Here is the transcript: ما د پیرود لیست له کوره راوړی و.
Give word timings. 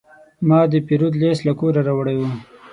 ما 0.47 0.59
د 0.71 0.73
پیرود 0.87 1.13
لیست 1.21 1.41
له 1.47 1.53
کوره 1.59 1.81
راوړی 1.87 2.15
و. 2.17 2.21